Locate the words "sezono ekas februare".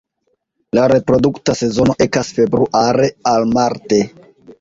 1.59-3.11